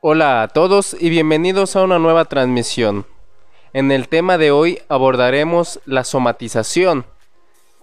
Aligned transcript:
Hola 0.00 0.42
a 0.42 0.48
todos 0.48 0.96
y 1.00 1.10
bienvenidos 1.10 1.74
a 1.74 1.82
una 1.82 1.98
nueva 1.98 2.26
transmisión. 2.26 3.04
En 3.72 3.90
el 3.90 4.06
tema 4.06 4.38
de 4.38 4.52
hoy 4.52 4.78
abordaremos 4.88 5.80
la 5.86 6.04
somatización. 6.04 7.04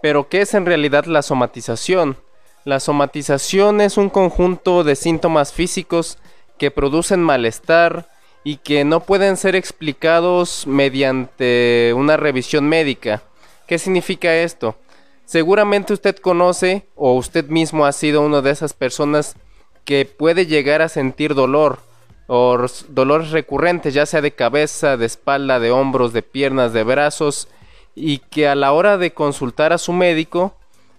Pero 0.02 0.30
¿qué 0.30 0.40
es 0.40 0.54
en 0.54 0.66
realidad 0.66 1.08
la 1.08 1.22
somatización? 1.22 2.16
La 2.64 2.80
somatización 2.80 3.82
es 3.82 3.98
un 3.98 4.10
conjunto 4.10 4.86
de 4.86 4.96
síntomas 4.96 5.52
físicos 5.52 6.18
que 6.58 6.72
producen 6.72 7.22
malestar 7.22 8.08
y 8.46 8.58
que 8.58 8.86
no 8.86 9.02
pueden 9.02 9.36
ser 9.36 9.58
explicados 9.58 10.66
mediante 10.68 11.92
una 11.98 12.16
revisión 12.16 12.70
médica. 12.70 13.24
¿Qué 13.68 13.78
significa 13.78 14.34
esto? 14.38 14.78
Seguramente 15.26 15.92
usted 15.92 16.16
conoce 16.16 16.88
o 16.96 17.12
usted 17.16 17.50
mismo 17.50 17.86
ha 17.86 17.92
sido 17.92 18.22
una 18.22 18.42
de 18.42 18.52
esas 18.52 18.74
personas 18.74 19.36
que 19.84 20.06
puede 20.06 20.46
llegar 20.46 20.82
a 20.82 20.88
sentir 20.88 21.36
dolor 21.36 21.80
o 22.28 22.58
dolores 22.90 23.32
recurrentes, 23.32 23.94
ya 23.94 24.06
sea 24.06 24.22
de 24.22 24.32
cabeza, 24.32 24.98
de 24.98 25.06
espalda, 25.06 25.60
de 25.60 25.72
hombros, 25.72 26.14
de 26.14 26.22
piernas, 26.22 26.74
de 26.74 26.84
brazos, 26.84 27.48
y 27.96 28.20
que 28.20 28.48
a 28.48 28.56
la 28.56 28.74
hora 28.74 28.98
de 28.98 29.14
consultar 29.14 29.74
a 29.74 29.78
su 29.78 29.94
médico 29.94 30.56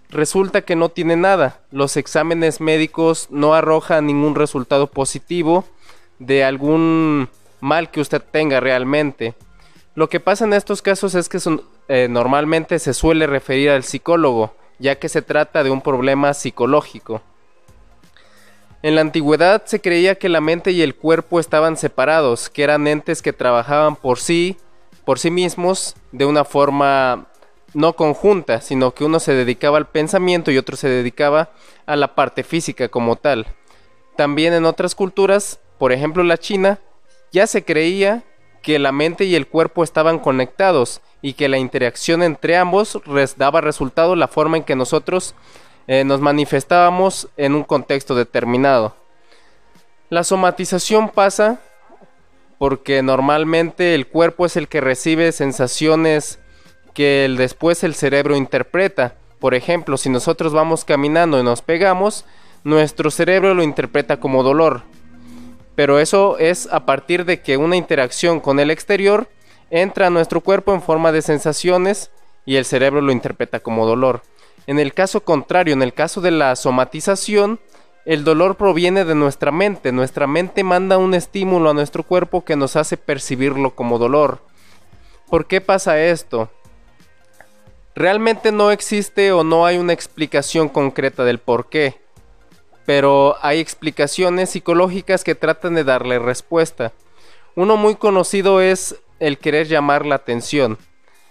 resulta 0.09 0.61
que 0.61 0.75
no 0.75 0.89
tiene 0.89 1.15
nada. 1.15 1.59
Los 1.71 1.97
exámenes 1.97 2.61
médicos 2.61 3.27
no 3.29 3.53
arrojan 3.53 4.07
ningún 4.07 4.35
resultado 4.35 4.87
positivo 4.87 5.65
de 6.19 6.43
algún 6.43 7.29
mal 7.59 7.91
que 7.91 8.01
usted 8.01 8.21
tenga 8.21 8.59
realmente. 8.59 9.35
Lo 9.95 10.09
que 10.09 10.19
pasa 10.19 10.45
en 10.45 10.53
estos 10.53 10.81
casos 10.81 11.15
es 11.15 11.27
que 11.27 11.39
eh, 11.87 12.07
normalmente 12.09 12.79
se 12.79 12.93
suele 12.93 13.27
referir 13.27 13.71
al 13.71 13.83
psicólogo, 13.83 14.53
ya 14.79 14.95
que 14.95 15.09
se 15.09 15.21
trata 15.21 15.63
de 15.63 15.71
un 15.71 15.81
problema 15.81 16.33
psicológico. 16.33 17.21
En 18.87 18.95
la 18.95 19.01
antigüedad 19.01 19.65
se 19.65 19.81
creía 19.81 20.15
que 20.15 20.29
la 20.29 20.39
mente 20.39 20.71
y 20.71 20.81
el 20.81 20.95
cuerpo 20.95 21.41
estaban 21.41 21.75
separados, 21.75 22.49
que 22.49 22.63
eran 22.63 22.87
entes 22.87 23.21
que 23.21 23.33
trabajaban 23.33 23.97
por 23.97 24.17
sí, 24.17 24.55
por 25.03 25.19
sí 25.19 25.29
mismos, 25.29 25.97
de 26.13 26.23
una 26.23 26.45
forma 26.45 27.27
no 27.73 27.97
conjunta, 27.97 28.61
sino 28.61 28.93
que 28.93 29.03
uno 29.03 29.19
se 29.19 29.33
dedicaba 29.33 29.77
al 29.77 29.89
pensamiento 29.89 30.51
y 30.51 30.57
otro 30.57 30.77
se 30.77 30.87
dedicaba 30.87 31.49
a 31.85 31.97
la 31.97 32.15
parte 32.15 32.45
física 32.45 32.87
como 32.87 33.17
tal. 33.17 33.47
También 34.15 34.53
en 34.53 34.63
otras 34.63 34.95
culturas, 34.95 35.59
por 35.77 35.91
ejemplo 35.91 36.23
la 36.23 36.37
China, 36.37 36.79
ya 37.33 37.45
se 37.45 37.65
creía 37.65 38.23
que 38.61 38.79
la 38.79 38.93
mente 38.93 39.25
y 39.25 39.35
el 39.35 39.47
cuerpo 39.47 39.83
estaban 39.83 40.17
conectados 40.17 41.01
y 41.21 41.33
que 41.33 41.49
la 41.49 41.57
interacción 41.57 42.23
entre 42.23 42.55
ambos 42.55 43.01
daba 43.35 43.59
resultado 43.59 44.15
la 44.15 44.29
forma 44.29 44.55
en 44.55 44.63
que 44.63 44.77
nosotros 44.77 45.35
eh, 45.87 46.03
nos 46.03 46.21
manifestábamos 46.21 47.29
en 47.37 47.55
un 47.55 47.63
contexto 47.63 48.13
determinado. 48.13 48.95
La 50.09 50.23
somatización 50.23 51.09
pasa 51.09 51.59
porque 52.57 53.01
normalmente 53.01 53.95
el 53.95 54.07
cuerpo 54.07 54.45
es 54.45 54.57
el 54.57 54.67
que 54.67 54.81
recibe 54.81 55.31
sensaciones 55.31 56.39
que 56.93 57.33
después 57.37 57.83
el 57.83 57.93
cerebro 57.93 58.35
interpreta. 58.35 59.15
Por 59.39 59.53
ejemplo, 59.53 59.97
si 59.97 60.09
nosotros 60.09 60.53
vamos 60.53 60.83
caminando 60.83 61.39
y 61.39 61.43
nos 61.43 61.61
pegamos, 61.61 62.25
nuestro 62.63 63.11
cerebro 63.11 63.53
lo 63.53 63.63
interpreta 63.63 64.19
como 64.19 64.43
dolor. 64.43 64.81
Pero 65.75 65.99
eso 65.99 66.39
es 66.39 66.67
a 66.71 66.85
partir 66.85 67.23
de 67.23 67.41
que 67.41 67.57
una 67.57 67.75
interacción 67.75 68.39
con 68.39 68.59
el 68.59 68.71
exterior 68.71 69.29
entra 69.69 70.07
a 70.07 70.09
nuestro 70.09 70.41
cuerpo 70.41 70.73
en 70.73 70.81
forma 70.81 71.11
de 71.11 71.21
sensaciones 71.21 72.09
y 72.45 72.55
el 72.55 72.65
cerebro 72.65 73.01
lo 73.01 73.11
interpreta 73.11 73.59
como 73.59 73.85
dolor. 73.85 74.23
En 74.67 74.79
el 74.79 74.93
caso 74.93 75.21
contrario, 75.21 75.73
en 75.73 75.81
el 75.81 75.93
caso 75.93 76.21
de 76.21 76.31
la 76.31 76.55
somatización, 76.57 77.59
el 78.05 78.23
dolor 78.23 78.55
proviene 78.55 79.05
de 79.05 79.15
nuestra 79.15 79.51
mente. 79.51 79.91
Nuestra 79.91 80.27
mente 80.27 80.63
manda 80.63 80.97
un 80.97 81.13
estímulo 81.13 81.69
a 81.69 81.73
nuestro 81.73 82.03
cuerpo 82.03 82.43
que 82.45 82.55
nos 82.55 82.75
hace 82.75 82.97
percibirlo 82.97 83.75
como 83.75 83.97
dolor. 83.97 84.39
¿Por 85.29 85.47
qué 85.47 85.61
pasa 85.61 86.01
esto? 86.01 86.49
Realmente 87.95 88.51
no 88.51 88.71
existe 88.71 89.31
o 89.31 89.43
no 89.43 89.65
hay 89.65 89.77
una 89.77 89.93
explicación 89.93 90.69
concreta 90.69 91.23
del 91.23 91.39
por 91.39 91.67
qué, 91.67 91.99
pero 92.85 93.35
hay 93.41 93.59
explicaciones 93.59 94.51
psicológicas 94.51 95.23
que 95.23 95.35
tratan 95.35 95.73
de 95.73 95.83
darle 95.83 96.19
respuesta. 96.19 96.93
Uno 97.55 97.75
muy 97.75 97.95
conocido 97.95 98.61
es 98.61 98.95
el 99.19 99.37
querer 99.37 99.67
llamar 99.67 100.05
la 100.05 100.15
atención. 100.15 100.77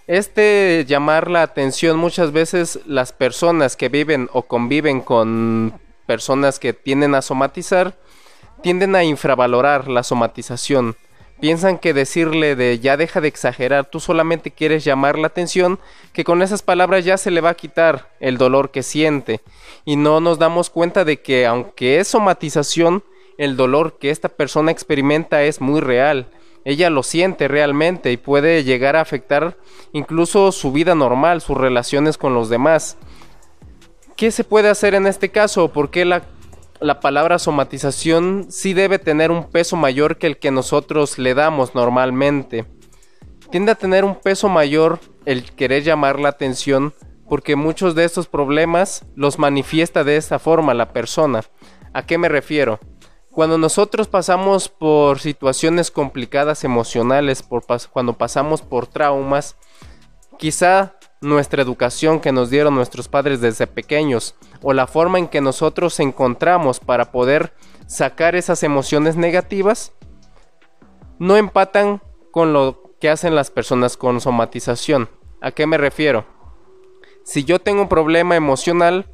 Este 0.07 0.85
llamar 0.87 1.29
la 1.29 1.43
atención 1.43 1.99
muchas 1.99 2.31
veces 2.31 2.79
las 2.87 3.13
personas 3.13 3.75
que 3.77 3.89
viven 3.89 4.29
o 4.33 4.43
conviven 4.43 5.01
con 5.01 5.81
personas 6.07 6.61
que 6.61 6.73
tienden 6.73 7.17
a 7.17 7.23
somatizar 7.23 7.97
tienden 8.63 8.95
a 8.95 9.03
infravalorar 9.03 9.89
la 9.89 10.05
somatización. 10.05 10.95
Piensan 11.41 11.79
que 11.79 11.93
decirle 11.93 12.55
de 12.55 12.79
ya 12.79 12.97
deja 12.97 13.21
de 13.21 13.27
exagerar, 13.27 13.87
tú 13.87 13.99
solamente 13.99 14.53
quieres 14.53 14.85
llamar 14.85 15.19
la 15.19 15.27
atención, 15.27 15.81
que 16.13 16.23
con 16.25 16.41
esas 16.41 16.63
palabras 16.63 17.05
ya 17.05 17.19
se 17.19 17.33
le 17.33 17.41
va 17.41 17.51
a 17.51 17.55
quitar 17.55 18.11
el 18.21 18.39
dolor 18.39 18.71
que 18.71 18.85
siente. 18.85 19.41
Y 19.85 19.97
no 19.97 20.21
nos 20.21 20.39
damos 20.39 20.71
cuenta 20.71 21.05
de 21.05 21.21
que 21.21 21.47
aunque 21.47 21.99
es 21.99 22.07
somatización, 22.07 23.03
el 23.39 23.57
dolor 23.57 23.99
que 23.99 24.11
esta 24.11 24.29
persona 24.29 24.71
experimenta 24.71 25.43
es 25.43 25.61
muy 25.61 25.81
real 25.81 26.29
ella 26.67 26.91
lo 26.91 27.05
siente 27.05 27.47
realmente 27.47 28.11
y 28.11 28.17
puede 28.17 28.65
llegar 28.65 28.97
a 28.97 29.01
afectar 29.01 29.57
incluso 29.93 30.51
su 30.51 30.73
vida 30.73 30.97
normal, 30.97 31.41
sus 31.41 31.57
relaciones 31.57 32.19
con 32.19 32.35
los 32.35 32.49
demás. 32.49 32.99
¿Qué 34.17 34.33
se 34.33 34.43
puede 34.43 34.69
hacer 34.69 34.97
en 34.97 35.07
este 35.07 35.29
caso? 35.29 35.73
Porque 35.73 36.05
la, 36.05 36.25
la 36.81 36.99
palabra 36.99 37.39
somatización 37.39 38.47
sí 38.49 38.75
debe 38.75 38.99
tener 38.99 39.31
un 39.31 39.49
peso 39.49 39.77
mayor 39.77 40.19
que 40.19 40.27
el 40.27 40.39
que 40.39 40.51
nosotros 40.51 41.21
le 41.21 41.35
damos 41.35 41.77
normalmente. 41.77 42.65
Tiende 43.53 43.71
a 43.71 43.77
tener 43.77 44.05
un 44.05 44.17
peso 44.17 44.49
mayor 44.49 44.99
el 45.25 45.53
querer 45.53 45.85
llamar 45.85 46.19
la 46.19 46.31
atención 46.31 46.95
porque 47.29 47.55
muchos 47.55 47.95
de 47.95 48.03
estos 48.03 48.27
problemas 48.27 49.05
los 49.15 49.39
manifiesta 49.39 50.03
de 50.03 50.17
esta 50.17 50.41
forma 50.41 50.75
la 50.75 50.93
persona. 50.93 51.43
¿A 51.93 52.05
qué 52.05 52.19
me 52.19 52.29
refiero? 52.29 52.81
Cuando 53.37 53.59
nosotros 53.59 54.09
pasamos 54.09 54.71
por 54.71 55.21
situaciones 55.21 55.91
complicadas 55.91 56.65
emocionales, 56.65 57.45
cuando 57.93 58.15
pasamos 58.15 58.63
por 58.63 58.87
traumas, 58.87 59.57
quizá 60.39 60.95
nuestra 61.21 61.61
educación 61.61 62.21
que 62.21 62.33
nos 62.33 62.49
dieron 62.49 62.75
nuestros 62.75 63.09
padres 63.09 63.43
desde 63.43 63.67
pequeños 63.67 64.37
o 64.63 64.73
la 64.73 64.87
forma 64.87 65.19
en 65.19 65.29
que 65.29 65.43
nosotros 65.43 66.01
encontramos 66.01 66.81
para 66.81 67.13
poder 67.13 67.53
sacar 67.87 68.37
esas 68.37 68.63
emociones 68.63 69.17
negativas 69.17 69.93
no 71.19 71.37
empatan 71.37 72.01
con 72.31 72.55
lo 72.55 72.95
que 73.03 73.11
hacen 73.11 73.35
las 73.35 73.51
personas 73.51 73.99
con 73.99 74.23
somatización. 74.23 75.11
¿A 75.43 75.51
qué 75.51 75.67
me 75.67 75.77
refiero? 75.77 76.25
Si 77.23 77.45
yo 77.45 77.59
tengo 77.59 77.83
un 77.83 77.91
problema 77.91 78.35
emocional, 78.35 79.05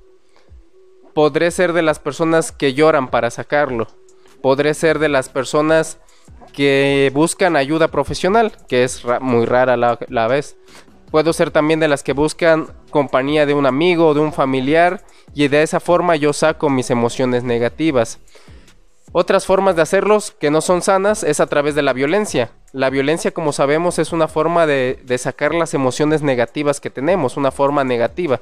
podré 1.13 1.51
ser 1.51 1.73
de 1.73 1.83
las 1.83 1.99
personas 1.99 2.53
que 2.53 2.73
lloran 2.73 3.11
para 3.11 3.29
sacarlo 3.29 3.89
podré 4.43 4.75
ser 4.75 4.99
de 4.99 5.09
las 5.09 5.29
personas 5.29 5.99
que 6.53 7.11
buscan 7.15 7.57
ayuda 7.57 7.89
profesional, 7.89 8.53
que 8.69 8.85
es 8.85 9.03
muy 9.21 9.47
rara 9.47 9.77
la, 9.77 10.27
vez. 10.29 10.57
Puedo 11.11 11.33
ser 11.33 11.51
también 11.51 11.81
de 11.81 11.89
las 11.89 12.03
que 12.03 12.13
buscan 12.13 12.69
compañía 12.91 13.47
de 13.47 13.55
un 13.55 13.67
amigo 13.67 14.09
o 14.09 14.15
de 14.15 14.21
un 14.21 14.33
familiar 14.33 15.03
y 15.35 15.49
de 15.49 15.63
esa 15.63 15.81
forma 15.81 16.17
yo 16.17 16.33
saco 16.33 16.69
mis 16.69 16.91
emociones 16.91 17.45
negativas. 17.45 18.19
Otras 19.15 19.45
formas 19.45 19.77
de 19.77 19.83
hacerlos 19.83 20.31
que 20.31 20.51
no 20.51 20.63
son 20.63 20.81
sanas 20.81 21.23
es 21.23 21.41
a 21.41 21.47
través 21.47 21.75
de 21.75 21.83
la 21.83 21.93
violencia. 21.93 22.51
La 22.73 22.89
violencia, 22.89 23.33
como 23.33 23.53
sabemos, 23.53 23.99
es 23.99 24.13
una 24.13 24.27
forma 24.27 24.67
de, 24.67 25.03
sacar 25.19 25.55
las 25.55 25.75
emociones 25.75 26.23
negativas 26.23 26.81
que 26.81 26.89
tenemos, 26.89 27.37
una 27.37 27.51
forma 27.51 27.85
negativa. 27.85 28.41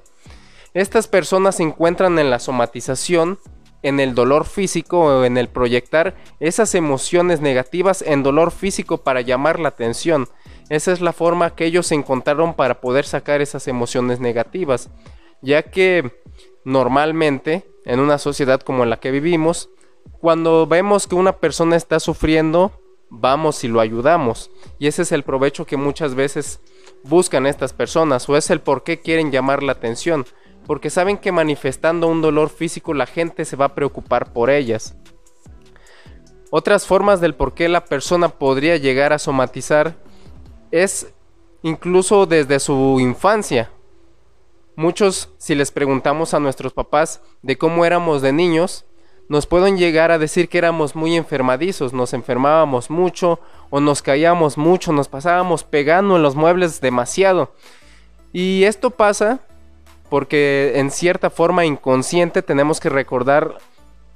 Estas 0.72 1.08
personas 1.08 1.56
se 1.56 1.64
encuentran 1.64 2.20
en 2.20 2.30
la 2.30 2.38
somatización 2.38 3.40
en 3.82 4.00
el 4.00 4.14
dolor 4.14 4.44
físico 4.44 5.00
o 5.00 5.24
en 5.24 5.36
el 5.38 5.48
proyectar 5.48 6.14
esas 6.38 6.74
emociones 6.74 7.40
negativas 7.40 8.02
en 8.02 8.22
dolor 8.22 8.50
físico 8.50 8.98
para 8.98 9.20
llamar 9.20 9.58
la 9.58 9.68
atención. 9.68 10.28
Esa 10.68 10.92
es 10.92 11.00
la 11.00 11.12
forma 11.12 11.54
que 11.54 11.64
ellos 11.64 11.90
encontraron 11.92 12.54
para 12.54 12.80
poder 12.80 13.04
sacar 13.04 13.40
esas 13.40 13.66
emociones 13.68 14.20
negativas, 14.20 14.90
ya 15.42 15.62
que 15.62 16.12
normalmente 16.64 17.66
en 17.84 18.00
una 18.00 18.18
sociedad 18.18 18.60
como 18.60 18.84
la 18.84 19.00
que 19.00 19.10
vivimos, 19.10 19.70
cuando 20.20 20.66
vemos 20.66 21.06
que 21.06 21.14
una 21.14 21.38
persona 21.38 21.76
está 21.76 21.98
sufriendo, 21.98 22.72
vamos 23.08 23.64
y 23.64 23.68
lo 23.68 23.80
ayudamos. 23.80 24.50
Y 24.78 24.86
ese 24.86 25.02
es 25.02 25.12
el 25.12 25.24
provecho 25.24 25.66
que 25.66 25.76
muchas 25.76 26.14
veces 26.14 26.60
buscan 27.02 27.46
estas 27.46 27.72
personas 27.72 28.28
o 28.28 28.36
es 28.36 28.50
el 28.50 28.60
por 28.60 28.84
qué 28.84 29.00
quieren 29.00 29.32
llamar 29.32 29.62
la 29.62 29.72
atención 29.72 30.26
porque 30.70 30.88
saben 30.88 31.18
que 31.18 31.32
manifestando 31.32 32.06
un 32.06 32.22
dolor 32.22 32.48
físico 32.48 32.94
la 32.94 33.06
gente 33.06 33.44
se 33.44 33.56
va 33.56 33.64
a 33.64 33.74
preocupar 33.74 34.32
por 34.32 34.50
ellas. 34.50 34.94
Otras 36.52 36.86
formas 36.86 37.20
del 37.20 37.34
por 37.34 37.54
qué 37.54 37.68
la 37.68 37.84
persona 37.84 38.28
podría 38.28 38.76
llegar 38.76 39.12
a 39.12 39.18
somatizar 39.18 39.96
es 40.70 41.12
incluso 41.62 42.24
desde 42.24 42.60
su 42.60 42.98
infancia. 43.00 43.68
Muchos, 44.76 45.30
si 45.38 45.56
les 45.56 45.72
preguntamos 45.72 46.34
a 46.34 46.38
nuestros 46.38 46.72
papás 46.72 47.20
de 47.42 47.58
cómo 47.58 47.84
éramos 47.84 48.22
de 48.22 48.32
niños, 48.32 48.84
nos 49.28 49.46
pueden 49.46 49.76
llegar 49.76 50.12
a 50.12 50.20
decir 50.20 50.48
que 50.48 50.58
éramos 50.58 50.94
muy 50.94 51.16
enfermadizos, 51.16 51.92
nos 51.92 52.12
enfermábamos 52.12 52.90
mucho 52.90 53.40
o 53.70 53.80
nos 53.80 54.02
caíamos 54.02 54.56
mucho, 54.56 54.92
nos 54.92 55.08
pasábamos 55.08 55.64
pegando 55.64 56.14
en 56.14 56.22
los 56.22 56.36
muebles 56.36 56.80
demasiado. 56.80 57.56
Y 58.32 58.62
esto 58.62 58.90
pasa 58.90 59.40
porque 60.10 60.72
en 60.74 60.90
cierta 60.90 61.30
forma 61.30 61.64
inconsciente 61.64 62.42
tenemos 62.42 62.80
que 62.80 62.88
recordar 62.88 63.58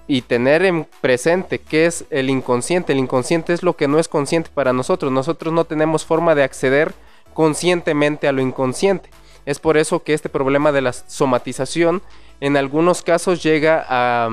y 0.07 0.23
tener 0.23 0.65
en 0.65 0.87
presente 1.01 1.61
qué 1.61 1.87
es 1.87 2.05
el 2.11 2.29
inconsciente. 2.29 2.93
El 2.93 2.99
inconsciente 2.99 3.55
es 3.55 3.63
lo 3.63 3.77
que 3.77 3.89
no 3.89 3.99
es 3.99 4.09
consciente 4.09 4.51
para 4.53 4.73
nosotros. 4.73 5.11
Nosotros 5.11 5.55
no 5.55 5.65
tenemos 5.65 6.05
forma 6.05 6.35
de 6.35 6.43
acceder 6.43 6.93
conscientemente 7.33 8.29
a 8.29 8.33
lo 8.33 8.43
inconsciente. 8.43 9.09
Es 9.47 9.61
por 9.61 9.77
eso 9.77 10.03
que 10.03 10.15
este 10.15 10.29
problema 10.29 10.73
de 10.73 10.83
la 10.83 10.93
somatización 10.93 12.03
en 12.41 12.57
algunos 12.57 13.03
casos 13.03 13.43
llega 13.43 13.85
a, 13.89 14.29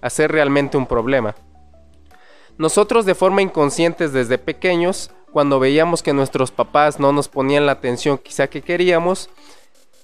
a 0.00 0.10
ser 0.10 0.32
realmente 0.32 0.76
un 0.76 0.86
problema. 0.86 1.34
Nosotros 2.56 3.04
de 3.04 3.14
forma 3.14 3.42
inconsciente 3.42 4.08
desde 4.08 4.38
pequeños, 4.38 5.10
cuando 5.32 5.58
veíamos 5.58 6.02
que 6.02 6.12
nuestros 6.12 6.50
papás 6.50 7.00
no 7.00 7.12
nos 7.12 7.28
ponían 7.28 7.66
la 7.66 7.72
atención 7.72 8.18
quizá 8.18 8.48
que 8.48 8.62
queríamos, 8.62 9.30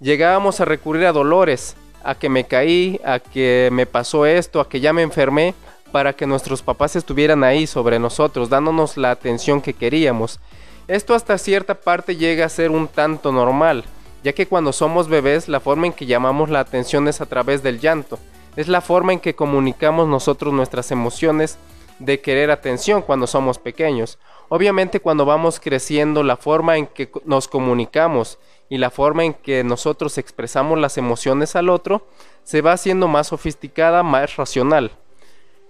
llegábamos 0.01 0.61
a 0.61 0.65
recurrir 0.65 1.07
a 1.07 1.13
dolores, 1.13 1.77
a 2.05 2.15
que 2.15 2.29
me 2.29 2.45
caí, 2.45 3.01
a 3.05 3.19
que 3.19 3.69
me 3.73 3.87
pasó 3.87 4.27
esto, 4.27 4.61
a 4.61 4.69
que 4.69 4.81
ya 4.81 4.93
me 4.93 5.03
enfermé, 5.03 5.55
para 5.93 6.13
que 6.13 6.27
nuestros 6.27 6.63
papás 6.63 6.97
estuvieran 6.97 7.45
ahí 7.45 7.67
sobre 7.67 7.99
nosotros, 7.99 8.49
dándonos 8.51 8.97
la 8.97 9.11
atención 9.11 9.61
que 9.61 9.75
queríamos. 9.75 10.41
Esto 10.89 11.15
hasta 11.15 11.39
cierta 11.39 11.75
parte 11.75 12.17
llega 12.17 12.45
a 12.45 12.51
ser 12.51 12.71
un 12.71 12.89
tanto 12.89 13.33
normal, 13.33 13.85
ya 14.23 14.33
que 14.33 14.47
cuando 14.47 14.73
somos 14.73 15.09
bebés 15.09 15.49
la 15.49 15.61
forma 15.61 15.87
en 15.87 15.93
que 15.93 16.07
llamamos 16.07 16.51
la 16.51 16.61
atención 16.61 17.09
es 17.09 17.21
a 17.21 17.27
través 17.27 17.63
del 17.63 17.81
llanto, 17.81 18.19
es 18.57 18.69
la 18.69 18.81
forma 18.81 19.13
en 19.13 19.21
que 19.21 19.35
comunicamos 19.35 20.09
nosotros 20.09 20.53
nuestras 20.53 20.91
emociones 20.91 21.59
de 21.99 22.21
querer 22.21 22.51
atención 22.51 23.03
cuando 23.03 23.27
somos 23.27 23.59
pequeños. 23.59 24.19
Obviamente 24.49 25.01
cuando 25.01 25.25
vamos 25.25 25.61
creciendo 25.61 26.23
la 26.23 26.37
forma 26.37 26.77
en 26.77 26.87
que 26.87 27.11
nos 27.25 27.49
comunicamos 27.49 28.39
y 28.69 28.79
la 28.79 28.91
forma 28.91 29.25
en 29.25 29.35
que 29.35 29.65
nosotros 29.65 30.19
expresamos 30.19 30.79
las 30.79 30.99
emociones 30.99 31.57
al 31.57 31.69
otro 31.69 32.07
se 32.45 32.61
va 32.61 32.73
haciendo 32.73 33.09
más 33.09 33.29
sofisticada, 33.29 34.03
más 34.03 34.37
racional. 34.37 34.93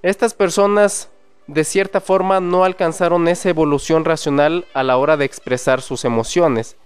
Estas 0.02 0.34
personas 0.34 1.11
de 1.46 1.64
cierta 1.64 2.00
forma 2.00 2.40
no 2.40 2.64
alcanzaron 2.64 3.29
esa 3.29 3.49
evolución 3.49 4.05
racional 4.05 4.67
a 4.75 4.82
la 4.82 4.96
hora 4.96 5.17
de 5.17 5.25
expresar 5.25 5.81
sus 5.81 6.05
emociones. 6.05 6.76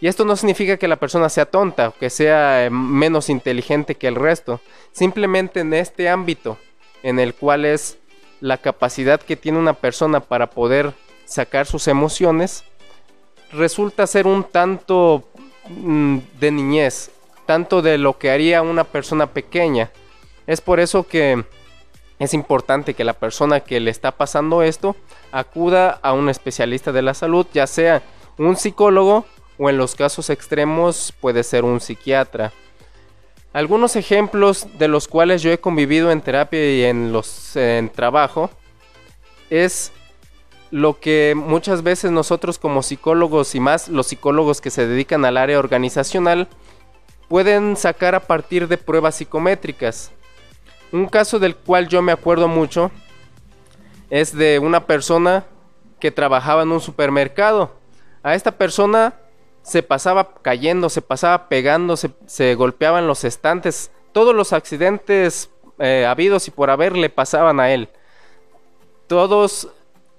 Y 0.00 0.08
esto 0.08 0.24
no 0.24 0.36
significa 0.36 0.76
que 0.76 0.88
la 0.88 0.96
persona 0.96 1.28
sea 1.28 1.46
tonta 1.46 1.88
o 1.88 1.94
que 1.94 2.10
sea 2.10 2.64
eh, 2.64 2.70
menos 2.70 3.28
inteligente 3.28 3.94
que 3.94 4.08
el 4.08 4.16
resto. 4.16 4.60
Simplemente 4.92 5.60
en 5.60 5.72
este 5.72 6.08
ámbito 6.08 6.58
en 7.02 7.18
el 7.18 7.34
cual 7.34 7.64
es 7.64 7.98
la 8.40 8.58
capacidad 8.58 9.20
que 9.20 9.36
tiene 9.36 9.58
una 9.58 9.74
persona 9.74 10.20
para 10.20 10.50
poder 10.50 10.92
sacar 11.24 11.66
sus 11.66 11.88
emociones, 11.88 12.64
resulta 13.52 14.06
ser 14.06 14.26
un 14.26 14.44
tanto 14.44 15.24
mm, 15.68 16.18
de 16.38 16.50
niñez, 16.50 17.10
tanto 17.46 17.82
de 17.82 17.98
lo 17.98 18.18
que 18.18 18.30
haría 18.30 18.62
una 18.62 18.84
persona 18.84 19.26
pequeña. 19.26 19.90
Es 20.46 20.60
por 20.60 20.80
eso 20.80 21.06
que 21.06 21.44
es 22.18 22.34
importante 22.34 22.94
que 22.94 23.04
la 23.04 23.14
persona 23.14 23.60
que 23.60 23.80
le 23.80 23.90
está 23.90 24.12
pasando 24.12 24.62
esto 24.62 24.96
acuda 25.32 25.98
a 26.02 26.12
un 26.12 26.28
especialista 26.28 26.92
de 26.92 27.02
la 27.02 27.14
salud, 27.14 27.46
ya 27.52 27.66
sea 27.66 28.02
un 28.38 28.56
psicólogo 28.56 29.24
o 29.58 29.70
en 29.70 29.78
los 29.78 29.94
casos 29.94 30.30
extremos 30.30 31.12
puede 31.20 31.42
ser 31.42 31.64
un 31.64 31.80
psiquiatra. 31.80 32.52
Algunos 33.54 33.94
ejemplos 33.94 34.66
de 34.78 34.88
los 34.88 35.06
cuales 35.06 35.40
yo 35.40 35.52
he 35.52 35.60
convivido 35.60 36.10
en 36.10 36.20
terapia 36.20 36.74
y 36.74 36.82
en 36.82 37.12
los 37.12 37.54
en 37.54 37.88
trabajo 37.88 38.50
es 39.48 39.92
lo 40.72 40.98
que 40.98 41.34
muchas 41.36 41.84
veces 41.84 42.10
nosotros 42.10 42.58
como 42.58 42.82
psicólogos 42.82 43.54
y 43.54 43.60
más 43.60 43.86
los 43.86 44.08
psicólogos 44.08 44.60
que 44.60 44.70
se 44.70 44.88
dedican 44.88 45.24
al 45.24 45.36
área 45.36 45.60
organizacional 45.60 46.48
pueden 47.28 47.76
sacar 47.76 48.16
a 48.16 48.26
partir 48.26 48.66
de 48.66 48.76
pruebas 48.76 49.14
psicométricas. 49.14 50.10
Un 50.90 51.06
caso 51.06 51.38
del 51.38 51.54
cual 51.54 51.86
yo 51.86 52.02
me 52.02 52.10
acuerdo 52.10 52.48
mucho 52.48 52.90
es 54.10 54.36
de 54.36 54.58
una 54.58 54.84
persona 54.84 55.44
que 56.00 56.10
trabajaba 56.10 56.64
en 56.64 56.72
un 56.72 56.80
supermercado. 56.80 57.76
A 58.24 58.34
esta 58.34 58.50
persona 58.50 59.14
se 59.64 59.82
pasaba 59.82 60.34
cayendo, 60.42 60.90
se 60.90 61.00
pasaba 61.00 61.48
pegando, 61.48 61.96
se, 61.96 62.54
golpeaban 62.54 63.06
los 63.06 63.24
estantes. 63.24 63.90
Todos 64.12 64.34
los 64.34 64.52
accidentes 64.52 65.50
eh, 65.78 66.04
habidos 66.06 66.46
y 66.46 66.50
por 66.50 66.70
haber 66.70 66.96
le 66.96 67.08
pasaban 67.08 67.58
a 67.58 67.72
él. 67.72 67.88
Todos, 69.06 69.68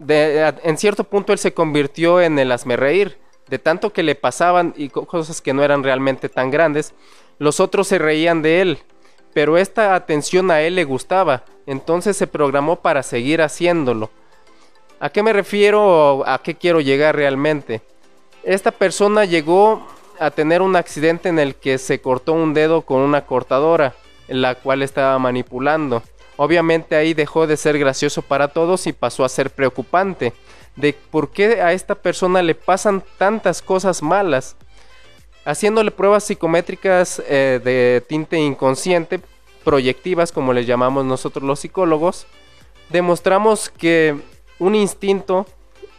en 0.07 0.77
cierto 0.77 1.03
punto 1.03 1.31
él 1.31 1.37
se 1.39 1.53
convirtió 1.53 2.19
en 2.21 2.39
el 2.39 2.51
reír. 2.59 3.19
De 3.47 3.59
tanto 3.59 3.93
que 3.93 4.01
le 4.01 4.15
pasaban 4.15 4.73
y 4.75 4.89
cosas 4.89 5.39
que 5.39 5.53
no 5.53 5.63
eran 5.63 5.83
realmente 5.83 6.29
tan 6.29 6.49
grandes, 6.49 6.95
los 7.37 7.59
otros 7.59 7.87
se 7.87 7.99
reían 7.99 8.41
de 8.41 8.61
él. 8.61 8.79
Pero 9.35 9.59
esta 9.59 9.93
atención 9.93 10.49
a 10.49 10.61
él 10.61 10.73
le 10.73 10.85
gustaba, 10.85 11.43
entonces 11.67 12.17
se 12.17 12.25
programó 12.25 12.77
para 12.77 13.03
seguir 13.03 13.43
haciéndolo. 13.43 14.09
¿A 14.99 15.09
qué 15.09 15.21
me 15.21 15.33
refiero? 15.33 16.23
¿A 16.25 16.41
qué 16.41 16.55
quiero 16.55 16.81
llegar 16.81 17.15
realmente? 17.15 17.83
Esta 18.45 18.69
persona 18.69 19.25
llegó 19.25 19.87
a 20.19 20.29
tener 20.29 20.61
un 20.61 20.75
accidente 20.75 21.29
en 21.29 21.39
el 21.39 21.55
que 21.55 21.79
se 21.79 21.99
cortó 21.99 22.33
un 22.33 22.53
dedo 22.53 22.83
con 22.83 23.01
una 23.01 23.25
cortadora, 23.25 23.95
la 24.27 24.53
cual 24.53 24.83
estaba 24.83 25.17
manipulando. 25.17 26.03
Obviamente 26.37 26.95
ahí 26.95 27.15
dejó 27.15 27.47
de 27.47 27.57
ser 27.57 27.79
gracioso 27.79 28.21
para 28.21 28.49
todos 28.49 28.85
y 28.85 28.93
pasó 28.93 29.25
a 29.25 29.29
ser 29.29 29.49
preocupante 29.49 30.33
de 30.75 30.93
por 30.93 31.31
qué 31.31 31.61
a 31.63 31.73
esta 31.73 31.95
persona 31.95 32.43
le 32.43 32.53
pasan 32.53 33.03
tantas 33.17 33.63
cosas 33.63 34.03
malas. 34.03 34.55
Haciéndole 35.43 35.89
pruebas 35.89 36.25
psicométricas 36.25 37.23
eh, 37.27 37.59
de 37.63 38.03
tinte 38.07 38.37
inconsciente, 38.37 39.21
proyectivas 39.63 40.31
como 40.31 40.53
les 40.53 40.67
llamamos 40.67 41.03
nosotros 41.03 41.43
los 41.43 41.61
psicólogos, 41.61 42.27
demostramos 42.89 43.69
que 43.69 44.15
un 44.59 44.75
instinto 44.75 45.47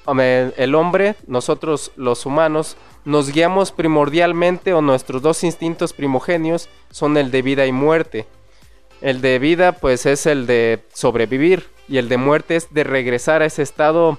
el 0.07 0.75
hombre, 0.75 1.17
nosotros 1.27 1.93
los 1.97 2.27
humanos, 2.27 2.77
nos 3.05 3.31
guiamos 3.33 3.73
primordialmente 3.73 4.73
o 4.73 4.83
nuestros 4.83 5.23
dos 5.23 5.45
instintos 5.45 5.93
primogenios 5.93 6.69
son 6.91 7.17
el 7.17 7.31
de 7.31 7.43
vida 7.43 7.67
y 7.67 7.73
muerte. 7.73 8.27
El 9.01 9.21
de 9.21 9.39
vida 9.39 9.73
pues 9.73 10.07
es 10.07 10.27
el 10.27 10.47
de 10.47 10.83
sobrevivir 10.93 11.69
y 11.89 11.99
el 11.99 12.09
de 12.09 12.17
muerte 12.17 12.57
es 12.57 12.73
de 12.73 12.85
regresar 12.85 13.43
a 13.43 13.47
ese 13.47 13.63
estado 13.63 14.19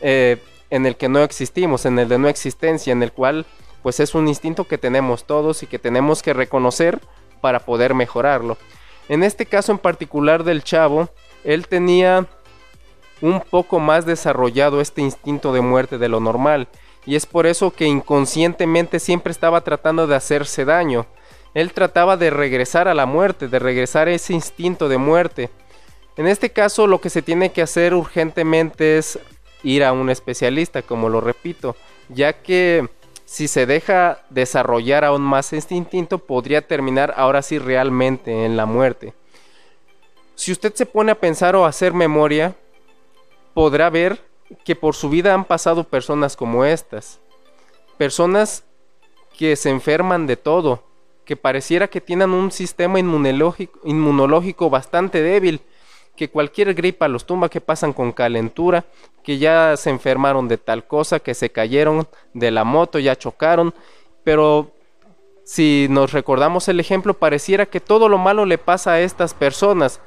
eh, 0.00 0.38
en 0.70 0.86
el 0.86 0.96
que 0.96 1.08
no 1.08 1.22
existimos, 1.22 1.84
en 1.84 1.98
el 1.98 2.08
de 2.08 2.18
no 2.18 2.28
existencia, 2.28 2.92
en 2.92 3.02
el 3.02 3.12
cual 3.12 3.44
pues 3.82 4.00
es 4.00 4.14
un 4.14 4.28
instinto 4.28 4.64
que 4.64 4.78
tenemos 4.78 5.24
todos 5.24 5.62
y 5.62 5.66
que 5.66 5.78
tenemos 5.78 6.22
que 6.22 6.32
reconocer 6.32 7.00
para 7.40 7.60
poder 7.60 7.94
mejorarlo. 7.94 8.56
En 9.08 9.22
este 9.22 9.46
caso 9.46 9.72
en 9.72 9.78
particular 9.78 10.44
del 10.44 10.62
chavo, 10.62 11.10
él 11.44 11.66
tenía 11.66 12.26
un 13.22 13.40
poco 13.40 13.80
más 13.80 14.04
desarrollado 14.04 14.80
este 14.80 15.00
instinto 15.00 15.52
de 15.54 15.62
muerte 15.62 15.96
de 15.96 16.08
lo 16.08 16.20
normal, 16.20 16.68
y 17.06 17.16
es 17.16 17.24
por 17.24 17.46
eso 17.46 17.70
que 17.70 17.86
inconscientemente 17.86 19.00
siempre 19.00 19.30
estaba 19.30 19.62
tratando 19.62 20.06
de 20.06 20.16
hacerse 20.16 20.64
daño. 20.64 21.06
Él 21.54 21.72
trataba 21.72 22.16
de 22.16 22.30
regresar 22.30 22.88
a 22.88 22.94
la 22.94 23.06
muerte, 23.06 23.48
de 23.48 23.58
regresar 23.58 24.08
a 24.08 24.12
ese 24.12 24.32
instinto 24.32 24.88
de 24.88 24.98
muerte. 24.98 25.50
En 26.16 26.26
este 26.26 26.50
caso 26.50 26.86
lo 26.86 27.00
que 27.00 27.10
se 27.10 27.22
tiene 27.22 27.52
que 27.52 27.62
hacer 27.62 27.94
urgentemente 27.94 28.98
es 28.98 29.18
ir 29.62 29.84
a 29.84 29.92
un 29.92 30.10
especialista, 30.10 30.82
como 30.82 31.08
lo 31.08 31.20
repito, 31.20 31.76
ya 32.08 32.32
que 32.32 32.88
si 33.24 33.48
se 33.48 33.66
deja 33.66 34.20
desarrollar 34.30 35.04
aún 35.04 35.22
más 35.22 35.52
este 35.52 35.74
instinto 35.74 36.18
podría 36.18 36.66
terminar 36.66 37.14
ahora 37.16 37.42
sí 37.42 37.58
realmente 37.58 38.44
en 38.44 38.56
la 38.56 38.66
muerte. 38.66 39.14
Si 40.34 40.52
usted 40.52 40.74
se 40.74 40.86
pone 40.86 41.12
a 41.12 41.20
pensar 41.20 41.54
o 41.56 41.64
a 41.64 41.68
hacer 41.68 41.92
memoria, 41.94 42.54
podrá 43.54 43.90
ver 43.90 44.20
que 44.64 44.76
por 44.76 44.94
su 44.94 45.08
vida 45.08 45.34
han 45.34 45.44
pasado 45.44 45.84
personas 45.84 46.36
como 46.36 46.64
estas. 46.64 47.20
Personas 47.96 48.64
que 49.36 49.56
se 49.56 49.70
enferman 49.70 50.26
de 50.26 50.36
todo, 50.36 50.82
que 51.24 51.36
pareciera 51.36 51.88
que 51.88 52.00
tienen 52.00 52.30
un 52.30 52.50
sistema 52.50 52.98
inmunológico, 52.98 53.78
inmunológico 53.84 54.70
bastante 54.70 55.22
débil, 55.22 55.60
que 56.16 56.28
cualquier 56.28 56.74
gripa 56.74 57.08
los 57.08 57.24
tumba, 57.24 57.48
que 57.48 57.60
pasan 57.60 57.92
con 57.92 58.12
calentura, 58.12 58.84
que 59.22 59.38
ya 59.38 59.76
se 59.76 59.90
enfermaron 59.90 60.48
de 60.48 60.58
tal 60.58 60.86
cosa, 60.86 61.20
que 61.20 61.34
se 61.34 61.50
cayeron 61.50 62.06
de 62.34 62.50
la 62.50 62.64
moto, 62.64 62.98
ya 62.98 63.16
chocaron, 63.16 63.72
pero 64.24 64.70
si 65.44 65.86
nos 65.90 66.12
recordamos 66.12 66.68
el 66.68 66.80
ejemplo, 66.80 67.14
pareciera 67.14 67.66
que 67.66 67.80
todo 67.80 68.08
lo 68.08 68.18
malo 68.18 68.44
le 68.44 68.58
pasa 68.58 68.92
a 68.92 69.00
estas 69.00 69.34
personas, 69.34 70.00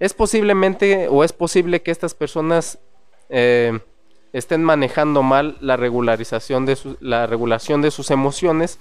es 0.00 0.14
posiblemente 0.14 1.08
o 1.08 1.24
es 1.24 1.32
posible 1.32 1.82
que 1.82 1.90
estas 1.90 2.14
personas 2.14 2.78
eh, 3.28 3.78
estén 4.32 4.64
manejando 4.64 5.22
mal 5.22 5.56
la 5.60 5.76
regularización 5.76 6.66
de 6.66 6.76
la 7.00 7.26
regulación 7.26 7.82
de 7.82 7.90
sus 7.90 8.10
emociones 8.10 8.78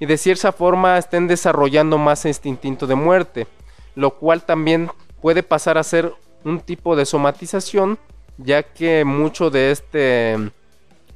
y 0.00 0.06
de 0.06 0.18
cierta 0.18 0.52
forma 0.52 0.98
estén 0.98 1.28
desarrollando 1.28 1.96
más 1.96 2.26
este 2.26 2.48
instinto 2.48 2.86
de 2.86 2.96
muerte, 2.96 3.46
lo 3.94 4.10
cual 4.10 4.42
también 4.42 4.90
puede 5.22 5.42
pasar 5.42 5.78
a 5.78 5.84
ser 5.84 6.12
un 6.44 6.60
tipo 6.60 6.96
de 6.96 7.06
somatización, 7.06 7.98
ya 8.36 8.62
que 8.62 9.04
mucho 9.04 9.50
de 9.50 9.70
este 9.70 10.36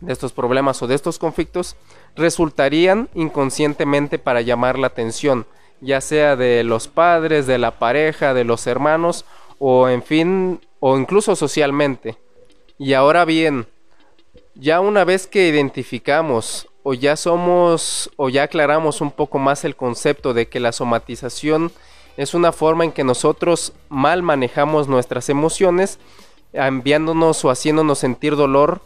de 0.00 0.12
estos 0.12 0.32
problemas 0.32 0.80
o 0.82 0.86
de 0.86 0.94
estos 0.94 1.18
conflictos 1.18 1.76
resultarían 2.16 3.10
inconscientemente 3.14 4.18
para 4.18 4.40
llamar 4.40 4.78
la 4.78 4.86
atención, 4.86 5.46
ya 5.80 6.00
sea 6.00 6.36
de 6.36 6.64
los 6.64 6.88
padres, 6.88 7.46
de 7.46 7.58
la 7.58 7.78
pareja, 7.78 8.32
de 8.32 8.44
los 8.44 8.66
hermanos 8.66 9.26
o 9.60 9.88
en 9.88 10.02
fin, 10.02 10.60
o 10.80 10.98
incluso 10.98 11.36
socialmente. 11.36 12.16
Y 12.78 12.94
ahora 12.94 13.24
bien, 13.24 13.66
ya 14.54 14.80
una 14.80 15.04
vez 15.04 15.28
que 15.28 15.46
identificamos 15.46 16.66
o 16.82 16.94
ya 16.94 17.14
somos 17.14 18.10
o 18.16 18.30
ya 18.30 18.44
aclaramos 18.44 19.02
un 19.02 19.12
poco 19.12 19.38
más 19.38 19.64
el 19.64 19.76
concepto 19.76 20.32
de 20.34 20.48
que 20.48 20.60
la 20.60 20.72
somatización 20.72 21.70
es 22.16 22.32
una 22.34 22.52
forma 22.52 22.84
en 22.84 22.92
que 22.92 23.04
nosotros 23.04 23.74
mal 23.90 24.22
manejamos 24.22 24.88
nuestras 24.88 25.28
emociones, 25.28 25.98
enviándonos 26.54 27.44
o 27.44 27.50
haciéndonos 27.50 27.98
sentir 27.98 28.36
dolor 28.36 28.80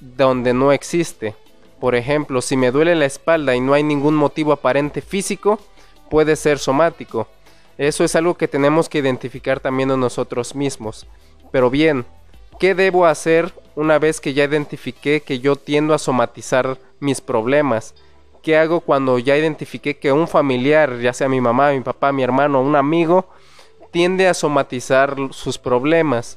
donde 0.00 0.54
no 0.54 0.72
existe. 0.72 1.36
Por 1.78 1.94
ejemplo, 1.94 2.40
si 2.40 2.56
me 2.56 2.70
duele 2.70 2.94
la 2.94 3.04
espalda 3.04 3.54
y 3.54 3.60
no 3.60 3.74
hay 3.74 3.82
ningún 3.82 4.14
motivo 4.14 4.52
aparente 4.52 5.02
físico, 5.02 5.60
puede 6.08 6.36
ser 6.36 6.58
somático. 6.58 7.28
Eso 7.80 8.04
es 8.04 8.14
algo 8.14 8.34
que 8.34 8.46
tenemos 8.46 8.90
que 8.90 8.98
identificar 8.98 9.58
también 9.58 9.90
en 9.90 10.00
nosotros 10.00 10.54
mismos. 10.54 11.06
Pero 11.50 11.70
bien, 11.70 12.04
¿qué 12.58 12.74
debo 12.74 13.06
hacer 13.06 13.54
una 13.74 13.98
vez 13.98 14.20
que 14.20 14.34
ya 14.34 14.44
identifiqué 14.44 15.22
que 15.22 15.38
yo 15.38 15.56
tiendo 15.56 15.94
a 15.94 15.98
somatizar 15.98 16.76
mis 16.98 17.22
problemas? 17.22 17.94
¿Qué 18.42 18.58
hago 18.58 18.80
cuando 18.80 19.18
ya 19.18 19.34
identifiqué 19.34 19.96
que 19.96 20.12
un 20.12 20.28
familiar, 20.28 20.98
ya 20.98 21.14
sea 21.14 21.30
mi 21.30 21.40
mamá, 21.40 21.72
mi 21.72 21.80
papá, 21.80 22.12
mi 22.12 22.22
hermano, 22.22 22.60
un 22.60 22.76
amigo, 22.76 23.30
tiende 23.90 24.28
a 24.28 24.34
somatizar 24.34 25.16
sus 25.30 25.56
problemas? 25.56 26.36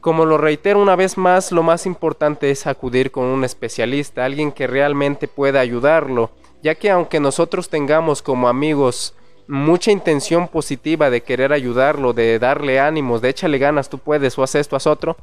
Como 0.00 0.26
lo 0.26 0.38
reitero 0.38 0.80
una 0.80 0.94
vez 0.94 1.18
más, 1.18 1.50
lo 1.50 1.64
más 1.64 1.86
importante 1.86 2.52
es 2.52 2.68
acudir 2.68 3.10
con 3.10 3.24
un 3.24 3.42
especialista, 3.42 4.24
alguien 4.24 4.52
que 4.52 4.68
realmente 4.68 5.26
pueda 5.26 5.58
ayudarlo, 5.58 6.30
ya 6.62 6.76
que 6.76 6.88
aunque 6.88 7.18
nosotros 7.18 7.68
tengamos 7.68 8.22
como 8.22 8.46
amigos 8.46 9.12
mucha 9.48 9.90
intención 9.90 10.48
positiva 10.48 11.10
de 11.10 11.22
querer 11.22 11.52
ayudarlo, 11.52 12.12
de 12.12 12.38
darle 12.38 12.80
ánimos, 12.80 13.20
de 13.20 13.30
échale 13.30 13.58
ganas, 13.58 13.88
tú 13.88 13.98
puedes 13.98 14.38
o 14.38 14.42
haz 14.42 14.54
esto, 14.54 14.76
haz 14.76 14.86
otro, 14.86 15.16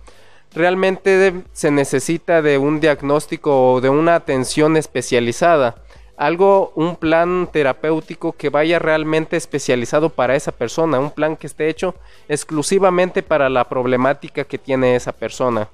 realmente 0.53 1.33
se 1.51 1.71
necesita 1.71 2.41
de 2.41 2.57
un 2.57 2.79
diagnóstico 2.79 3.73
o 3.73 3.81
de 3.81 3.89
una 3.89 4.15
atención 4.15 4.77
especializada 4.77 5.83
algo, 6.17 6.71
un 6.75 6.95
plan 6.95 7.49
terapéutico 7.51 8.33
que 8.33 8.49
vaya 8.49 8.79
realmente 8.79 9.35
especializado 9.35 10.09
para 10.09 10.35
esa 10.35 10.51
persona, 10.51 10.99
un 10.99 11.11
plan 11.11 11.35
que 11.35 11.47
esté 11.47 11.69
hecho 11.69 11.95
exclusivamente 12.27 13.23
para 13.23 13.49
la 13.49 13.67
problemática 13.67 14.43
que 14.43 14.57
tiene 14.57 14.95
esa 14.95 15.11
persona. 15.11 15.69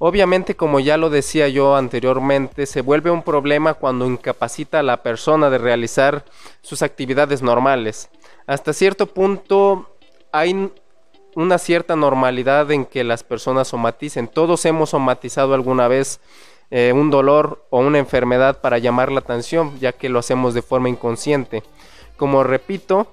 Obviamente, 0.00 0.54
como 0.54 0.78
ya 0.78 0.96
lo 0.96 1.10
decía 1.10 1.48
yo 1.48 1.74
anteriormente, 1.74 2.66
se 2.66 2.82
vuelve 2.82 3.10
un 3.10 3.22
problema 3.22 3.74
cuando 3.74 4.06
incapacita 4.06 4.78
a 4.78 4.84
la 4.84 5.02
persona 5.02 5.50
de 5.50 5.58
realizar 5.58 6.24
sus 6.62 6.82
actividades 6.82 7.42
normales. 7.42 8.08
Hasta 8.46 8.72
cierto 8.72 9.06
punto 9.06 9.90
hay 10.30 10.70
una 11.34 11.58
cierta 11.58 11.96
normalidad 11.96 12.70
en 12.70 12.84
que 12.84 13.02
las 13.02 13.24
personas 13.24 13.68
somaticen. 13.68 14.28
Todos 14.28 14.64
hemos 14.66 14.90
somatizado 14.90 15.54
alguna 15.54 15.88
vez 15.88 16.20
eh, 16.70 16.92
un 16.94 17.10
dolor 17.10 17.64
o 17.70 17.80
una 17.80 17.98
enfermedad 17.98 18.60
para 18.60 18.78
llamar 18.78 19.10
la 19.10 19.20
atención, 19.20 19.78
ya 19.80 19.92
que 19.92 20.08
lo 20.08 20.20
hacemos 20.20 20.54
de 20.54 20.62
forma 20.62 20.88
inconsciente. 20.88 21.64
Como 22.16 22.44
repito, 22.44 23.08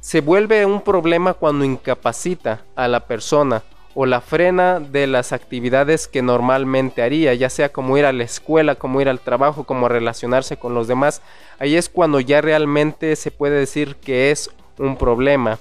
se 0.00 0.20
vuelve 0.20 0.64
un 0.64 0.80
problema 0.80 1.34
cuando 1.34 1.64
incapacita 1.64 2.62
a 2.76 2.88
la 2.88 3.00
persona 3.00 3.62
o 3.94 4.06
la 4.06 4.20
frena 4.20 4.80
de 4.80 5.06
las 5.06 5.32
actividades 5.32 6.08
que 6.08 6.22
normalmente 6.22 7.02
haría, 7.02 7.32
ya 7.34 7.48
sea 7.48 7.70
como 7.70 7.96
ir 7.96 8.04
a 8.04 8.12
la 8.12 8.24
escuela, 8.24 8.74
como 8.74 9.00
ir 9.00 9.08
al 9.08 9.20
trabajo, 9.20 9.64
como 9.64 9.88
relacionarse 9.88 10.56
con 10.56 10.74
los 10.74 10.88
demás. 10.88 11.22
Ahí 11.58 11.76
es 11.76 11.88
cuando 11.88 12.18
ya 12.20 12.40
realmente 12.40 13.14
se 13.16 13.30
puede 13.30 13.58
decir 13.58 13.96
que 13.96 14.30
es 14.30 14.50
un 14.78 14.96
problema. 14.96 15.58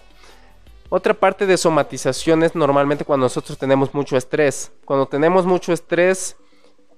Otra 0.90 1.13
parte 1.13 1.46
de 1.46 1.58
somatización 1.58 2.44
es 2.44 2.56
normalmente 2.56 3.06
cuando 3.06 3.25
nosotros 3.25 3.58
tenemos 3.58 3.94
mucho 3.94 4.18
estrés. 4.18 4.72
Cuando 4.86 5.08
tenemos 5.08 5.46
mucho 5.46 5.74
estrés, 5.74 6.36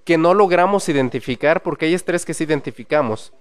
que 0.05 0.17
no 0.17 0.33
logramos 0.33 0.87
identificar 0.87 1.61
porque 1.63 1.85
hay 1.85 1.93
estrés 1.95 2.25
que 2.25 2.33
sí 2.33 2.43
identificamos. 2.45 3.33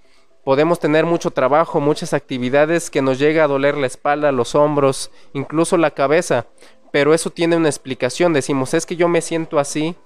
Podemos 0.44 0.78
tener 0.80 1.06
mucho 1.06 1.30
trabajo, 1.30 1.80
muchas 1.80 2.12
actividades 2.12 2.90
que 2.90 3.02
nos 3.02 3.18
llega 3.18 3.44
a 3.44 3.48
doler 3.48 3.76
la 3.76 3.86
espalda, 3.86 4.32
los 4.32 4.54
hombros, 4.54 5.10
incluso 5.32 5.76
la 5.76 5.92
cabeza, 5.92 6.46
pero 6.94 7.12
eso 7.12 7.30
tiene 7.30 7.56
una 7.56 7.68
explicación. 7.68 8.32
Decimos, 8.32 8.72
es 8.72 8.86
que 8.86 8.94
yo 8.94 9.08
me 9.08 9.20
siento 9.20 9.58
así 9.58 9.96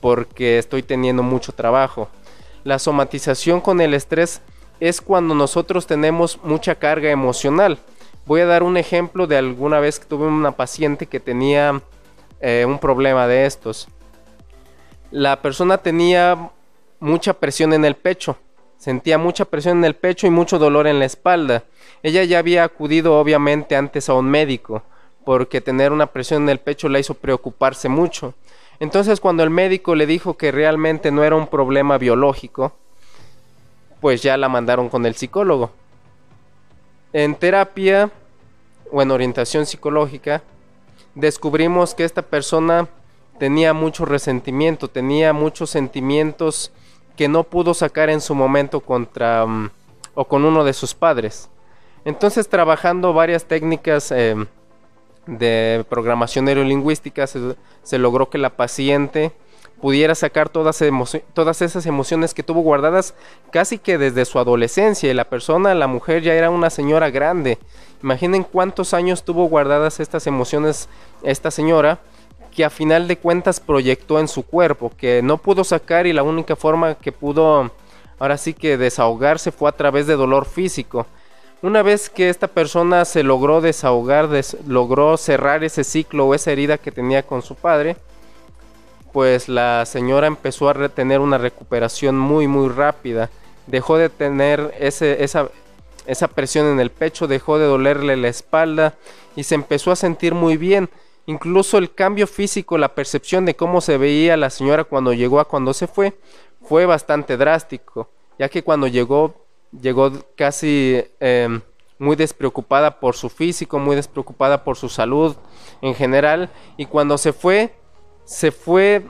porque 0.00 0.58
estoy 0.58 0.84
teniendo 0.84 1.24
mucho 1.24 1.50
trabajo. 1.50 2.08
La 2.62 2.78
somatización 2.78 3.60
con 3.60 3.80
el 3.80 3.92
estrés 3.92 4.40
es 4.78 5.00
cuando 5.00 5.34
nosotros 5.34 5.88
tenemos 5.88 6.38
mucha 6.44 6.76
carga 6.76 7.10
emocional. 7.10 7.80
Voy 8.24 8.42
a 8.42 8.46
dar 8.46 8.62
un 8.62 8.76
ejemplo 8.76 9.26
de 9.26 9.36
alguna 9.36 9.80
vez 9.80 9.98
que 9.98 10.04
tuve 10.04 10.28
una 10.28 10.52
paciente 10.52 11.06
que 11.06 11.18
tenía 11.18 11.82
eh, 12.40 12.64
un 12.64 12.78
problema 12.78 13.26
de 13.26 13.46
estos 13.46 13.88
la 15.10 15.40
persona 15.40 15.78
tenía 15.78 16.50
mucha 17.00 17.32
presión 17.32 17.72
en 17.72 17.84
el 17.84 17.94
pecho, 17.94 18.36
sentía 18.76 19.18
mucha 19.18 19.44
presión 19.44 19.78
en 19.78 19.84
el 19.84 19.94
pecho 19.94 20.26
y 20.26 20.30
mucho 20.30 20.58
dolor 20.58 20.86
en 20.86 20.98
la 20.98 21.06
espalda. 21.06 21.64
Ella 22.02 22.24
ya 22.24 22.38
había 22.38 22.64
acudido 22.64 23.18
obviamente 23.18 23.76
antes 23.76 24.08
a 24.08 24.14
un 24.14 24.26
médico, 24.26 24.82
porque 25.28 25.60
tener 25.60 25.92
una 25.92 26.06
presión 26.06 26.44
en 26.44 26.48
el 26.48 26.58
pecho 26.58 26.88
la 26.88 27.00
hizo 27.00 27.12
preocuparse 27.12 27.90
mucho. 27.90 28.32
Entonces 28.80 29.20
cuando 29.20 29.42
el 29.42 29.50
médico 29.50 29.94
le 29.94 30.06
dijo 30.06 30.38
que 30.38 30.50
realmente 30.50 31.10
no 31.10 31.22
era 31.22 31.36
un 31.36 31.48
problema 31.48 31.98
biológico, 31.98 32.72
pues 34.00 34.22
ya 34.22 34.38
la 34.38 34.48
mandaron 34.48 34.88
con 34.88 35.04
el 35.04 35.14
psicólogo. 35.14 35.70
En 37.12 37.34
terapia 37.34 38.10
o 38.90 39.02
en 39.02 39.10
orientación 39.10 39.66
psicológica, 39.66 40.42
descubrimos 41.14 41.94
que 41.94 42.04
esta 42.04 42.22
persona 42.22 42.88
tenía 43.38 43.74
mucho 43.74 44.06
resentimiento, 44.06 44.88
tenía 44.88 45.34
muchos 45.34 45.68
sentimientos 45.68 46.72
que 47.18 47.28
no 47.28 47.44
pudo 47.44 47.74
sacar 47.74 48.08
en 48.08 48.22
su 48.22 48.34
momento 48.34 48.80
contra 48.80 49.44
mm, 49.44 49.70
o 50.14 50.24
con 50.24 50.46
uno 50.46 50.64
de 50.64 50.72
sus 50.72 50.94
padres. 50.94 51.50
Entonces 52.06 52.48
trabajando 52.48 53.12
varias 53.12 53.44
técnicas 53.44 54.10
eh, 54.10 54.34
de 55.28 55.84
programación 55.88 56.46
neurolingüística 56.46 57.26
se, 57.26 57.54
se, 57.82 57.98
logró 57.98 58.30
que 58.30 58.38
la 58.38 58.50
paciente 58.50 59.32
pudiera 59.80 60.14
sacar 60.14 60.48
todas, 60.48 60.82
todas 61.34 61.62
esas 61.62 61.86
emociones 61.86 62.34
que 62.34 62.42
tuvo 62.42 62.62
guardadas 62.62 63.14
casi 63.50 63.78
que 63.78 63.98
desde 63.98 64.24
su 64.24 64.38
adolescencia 64.38 65.10
y 65.10 65.14
la 65.14 65.28
persona, 65.28 65.74
la 65.74 65.86
mujer 65.86 66.22
ya 66.22 66.34
era 66.34 66.50
una 66.50 66.70
señora 66.70 67.10
grande. 67.10 67.58
Imaginen 68.02 68.42
cuántos 68.42 68.94
años 68.94 69.22
tuvo 69.22 69.44
guardadas 69.44 70.00
estas 70.00 70.26
emociones 70.26 70.88
esta 71.22 71.50
señora 71.50 72.00
que 72.54 72.64
a 72.64 72.70
final 72.70 73.06
de 73.06 73.18
cuentas 73.18 73.60
proyectó 73.60 74.18
en 74.18 74.28
su 74.28 74.44
cuerpo, 74.44 74.90
que 74.96 75.22
no 75.22 75.36
pudo 75.36 75.62
sacar 75.62 76.06
y 76.06 76.12
la 76.12 76.22
única 76.22 76.56
forma 76.56 76.94
que 76.94 77.12
pudo 77.12 77.70
ahora 78.18 78.38
sí 78.38 78.54
que 78.54 78.76
desahogarse 78.78 79.52
fue 79.52 79.68
a 79.68 79.72
través 79.72 80.06
de 80.06 80.16
dolor 80.16 80.46
físico. 80.46 81.06
Una 81.60 81.82
vez 81.82 82.08
que 82.08 82.28
esta 82.28 82.46
persona 82.46 83.04
se 83.04 83.24
logró 83.24 83.60
desahogar, 83.60 84.28
logró 84.66 85.16
cerrar 85.16 85.64
ese 85.64 85.82
ciclo 85.82 86.26
o 86.26 86.34
esa 86.34 86.52
herida 86.52 86.78
que 86.78 86.92
tenía 86.92 87.24
con 87.24 87.42
su 87.42 87.56
padre, 87.56 87.96
pues 89.12 89.48
la 89.48 89.84
señora 89.84 90.28
empezó 90.28 90.68
a 90.68 90.88
tener 90.88 91.18
una 91.18 91.36
recuperación 91.36 92.16
muy 92.16 92.46
muy 92.46 92.68
rápida. 92.68 93.28
Dejó 93.66 93.98
de 93.98 94.08
tener 94.08 94.72
esa, 94.78 95.50
esa 96.06 96.28
presión 96.28 96.66
en 96.66 96.78
el 96.78 96.90
pecho, 96.90 97.26
dejó 97.26 97.58
de 97.58 97.66
dolerle 97.66 98.16
la 98.16 98.28
espalda 98.28 98.94
y 99.34 99.42
se 99.42 99.56
empezó 99.56 99.90
a 99.90 99.96
sentir 99.96 100.34
muy 100.34 100.56
bien. 100.56 100.88
Incluso 101.26 101.76
el 101.76 101.92
cambio 101.92 102.26
físico, 102.26 102.78
la 102.78 102.94
percepción 102.94 103.44
de 103.44 103.56
cómo 103.56 103.80
se 103.80 103.98
veía 103.98 104.36
la 104.36 104.48
señora 104.48 104.84
cuando 104.84 105.12
llegó 105.12 105.40
a 105.40 105.44
cuando 105.46 105.74
se 105.74 105.86
fue, 105.86 106.16
fue 106.62 106.86
bastante 106.86 107.36
drástico, 107.36 108.08
ya 108.38 108.48
que 108.48 108.62
cuando 108.62 108.86
llegó, 108.86 109.34
llegó 109.72 110.12
casi 110.36 111.04
em, 111.20 111.60
muy 111.98 112.16
despreocupada 112.16 113.00
por 113.00 113.14
su 113.16 113.28
físico, 113.28 113.78
muy 113.78 113.96
despreocupada 113.96 114.64
por 114.64 114.76
su 114.76 114.88
salud 114.88 115.36
en 115.82 115.94
general, 115.94 116.50
y 116.76 116.86
cuando 116.86 117.18
se 117.18 117.32
fue, 117.32 117.74
se 118.24 118.50
fue 118.52 119.04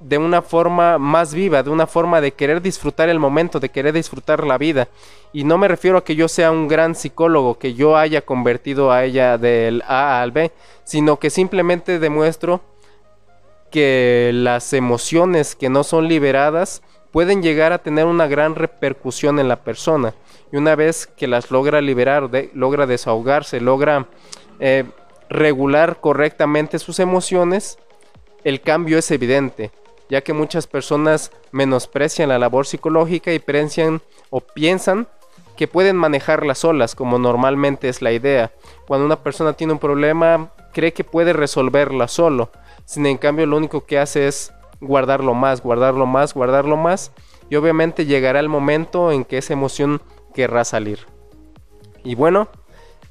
de 0.00 0.18
una 0.18 0.42
forma 0.42 0.98
más 0.98 1.32
viva, 1.32 1.62
de 1.62 1.70
una 1.70 1.86
forma 1.86 2.20
de 2.20 2.32
querer 2.32 2.60
disfrutar 2.60 3.08
el 3.08 3.18
momento, 3.18 3.58
de 3.58 3.70
querer 3.70 3.94
disfrutar 3.94 4.44
la 4.44 4.58
vida. 4.58 4.88
Y 5.32 5.44
no 5.44 5.56
me 5.56 5.66
refiero 5.66 5.96
a 5.96 6.04
que 6.04 6.14
yo 6.14 6.28
sea 6.28 6.50
un 6.50 6.68
gran 6.68 6.94
psicólogo, 6.94 7.58
que 7.58 7.72
yo 7.74 7.96
haya 7.96 8.20
convertido 8.20 8.92
a 8.92 9.04
ella 9.04 9.38
del 9.38 9.82
A 9.86 10.20
al 10.20 10.32
B, 10.32 10.52
sino 10.84 11.18
que 11.18 11.30
simplemente 11.30 11.98
demuestro 11.98 12.60
que 13.70 14.30
las 14.34 14.72
emociones 14.72 15.56
que 15.56 15.70
no 15.70 15.84
son 15.84 16.06
liberadas 16.06 16.82
pueden 17.14 17.44
llegar 17.44 17.72
a 17.72 17.78
tener 17.78 18.06
una 18.06 18.26
gran 18.26 18.56
repercusión 18.56 19.38
en 19.38 19.46
la 19.46 19.62
persona. 19.62 20.14
Y 20.50 20.56
una 20.56 20.74
vez 20.74 21.06
que 21.06 21.28
las 21.28 21.52
logra 21.52 21.80
liberar, 21.80 22.28
logra 22.54 22.86
desahogarse, 22.86 23.60
logra 23.60 24.08
eh, 24.58 24.82
regular 25.30 26.00
correctamente 26.00 26.80
sus 26.80 26.98
emociones, 26.98 27.78
el 28.42 28.60
cambio 28.60 28.98
es 28.98 29.08
evidente, 29.12 29.70
ya 30.10 30.22
que 30.22 30.32
muchas 30.32 30.66
personas 30.66 31.30
menosprecian 31.52 32.30
la 32.30 32.40
labor 32.40 32.66
psicológica 32.66 33.32
y 33.32 33.38
piensan 33.38 35.06
que 35.56 35.68
pueden 35.68 35.94
manejarlas 35.94 36.58
solas, 36.58 36.96
como 36.96 37.20
normalmente 37.20 37.88
es 37.88 38.02
la 38.02 38.10
idea. 38.10 38.50
Cuando 38.88 39.06
una 39.06 39.22
persona 39.22 39.52
tiene 39.52 39.74
un 39.74 39.78
problema, 39.78 40.50
cree 40.72 40.92
que 40.92 41.04
puede 41.04 41.32
resolverla 41.32 42.08
solo. 42.08 42.50
Sin 42.86 43.06
en 43.06 43.18
cambio, 43.18 43.46
lo 43.46 43.56
único 43.56 43.86
que 43.86 44.00
hace 44.00 44.26
es 44.26 44.52
guardarlo 44.84 45.34
más, 45.34 45.62
guardarlo 45.62 46.06
más, 46.06 46.34
guardarlo 46.34 46.76
más. 46.76 47.12
Y 47.50 47.56
obviamente 47.56 48.06
llegará 48.06 48.40
el 48.40 48.48
momento 48.48 49.12
en 49.12 49.24
que 49.24 49.38
esa 49.38 49.52
emoción 49.52 50.00
querrá 50.34 50.64
salir. 50.64 51.00
Y 52.02 52.14
bueno, 52.14 52.48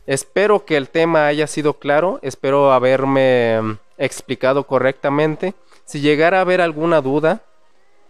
espero 0.05 0.65
que 0.65 0.77
el 0.77 0.89
tema 0.89 1.27
haya 1.27 1.47
sido 1.47 1.73
claro, 1.73 2.19
espero 2.21 2.71
haberme 2.73 3.61
mm, 3.61 3.77
explicado 3.97 4.65
correctamente. 4.65 5.53
Si 5.85 5.99
llegara 5.99 6.37
a 6.37 6.41
haber 6.41 6.61
alguna 6.61 7.01
duda, 7.01 7.41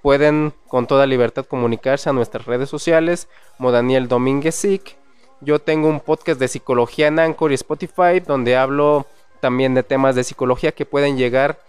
pueden 0.02 0.54
con 0.68 0.86
toda 0.86 1.08
libertad 1.08 1.46
comunicarse 1.46 2.10
a 2.10 2.14
nuestras 2.14 2.46
redes 2.46 2.70
sociales, 2.70 3.30
como 3.58 3.72
Daniel 3.72 4.08
Domínguez 4.08 4.56
Sic. 4.56 4.98
Yo 5.42 5.60
tengo 5.60 5.88
un 5.88 6.00
podcast 6.00 6.40
de 6.40 6.48
psicología 6.48 7.08
en 7.08 7.20
Anchor 7.20 7.52
y 7.52 7.56
Spotify 7.56 8.20
donde 8.26 8.56
hablo 8.56 9.06
también 9.40 9.74
de 9.74 9.84
temas 9.84 10.16
de 10.16 10.24
psicología 10.24 10.72
que 10.72 10.86
pueden 10.86 11.18
llegar 11.18 11.60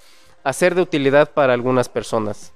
a 0.45 0.53
ser 0.53 0.75
de 0.75 0.83
utilidad 0.83 1.33
para 1.33 1.55
algunas 1.55 1.89
personas. 1.89 2.53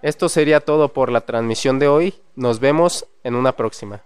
Esto 0.00 0.28
sería 0.28 0.60
todo 0.60 0.92
por 0.92 1.10
la 1.10 1.22
transmisión 1.22 1.78
de 1.78 1.88
hoy. 1.88 2.14
Nos 2.36 2.60
vemos 2.60 3.06
en 3.24 3.34
una 3.34 3.52
próxima. 3.52 4.02